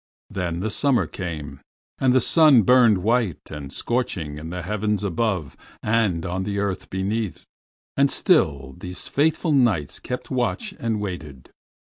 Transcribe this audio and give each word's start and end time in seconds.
Then 0.31 0.61
the 0.61 0.71
summer 0.71 1.05
came, 1.05 1.61
and 1.99 2.11
the 2.11 2.19
sun 2.19 2.63
burned 2.63 3.03
white 3.03 3.51
and 3.51 3.71
scorching 3.71 4.39
in 4.39 4.49
the 4.49 4.63
heavens 4.63 5.03
above 5.03 5.55
and 5.83 6.25
on 6.25 6.41
the 6.43 6.57
earth 6.57 6.89
beneath, 6.89 7.45
and 7.95 8.09
still 8.09 8.73
these 8.75 9.07
faithful 9.07 9.51
Knights 9.51 9.99
kept 9.99 10.31
watch 10.31 10.73
and 10.79 10.99
waited. 10.99 11.51